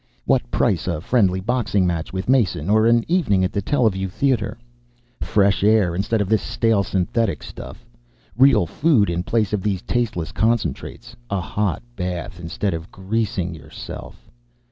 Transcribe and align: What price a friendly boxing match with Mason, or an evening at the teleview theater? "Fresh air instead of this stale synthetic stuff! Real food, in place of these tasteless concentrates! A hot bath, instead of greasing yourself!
What 0.25 0.49
price 0.49 0.87
a 0.87 0.99
friendly 0.99 1.39
boxing 1.41 1.85
match 1.85 2.11
with 2.11 2.27
Mason, 2.27 2.71
or 2.71 2.87
an 2.87 3.05
evening 3.07 3.43
at 3.43 3.51
the 3.53 3.61
teleview 3.61 4.09
theater? 4.09 4.57
"Fresh 5.19 5.63
air 5.63 5.93
instead 5.93 6.21
of 6.21 6.27
this 6.27 6.41
stale 6.41 6.81
synthetic 6.81 7.43
stuff! 7.43 7.85
Real 8.35 8.65
food, 8.65 9.11
in 9.11 9.21
place 9.21 9.53
of 9.53 9.61
these 9.61 9.83
tasteless 9.83 10.31
concentrates! 10.31 11.15
A 11.29 11.39
hot 11.39 11.83
bath, 11.95 12.39
instead 12.39 12.73
of 12.73 12.89
greasing 12.91 13.53
yourself! 13.53 14.31